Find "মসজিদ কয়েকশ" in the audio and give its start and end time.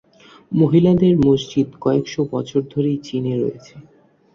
1.25-2.13